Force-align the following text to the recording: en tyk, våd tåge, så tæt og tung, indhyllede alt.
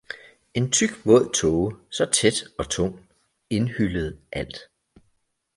en 0.55 0.71
tyk, 0.71 1.05
våd 1.05 1.31
tåge, 1.33 1.75
så 1.89 2.05
tæt 2.05 2.43
og 2.59 2.69
tung, 2.69 3.07
indhyllede 3.49 4.19
alt. 4.31 4.57